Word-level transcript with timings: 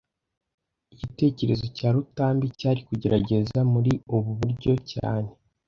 Igitekerezo 0.93 1.65
cya 1.77 1.89
Rutambi 1.95 2.45
cyari 2.59 2.79
kugerageza 2.87 3.59
muri 3.73 3.91
ubu 4.15 4.29
buryo 4.39 4.73
cyane 4.91 5.29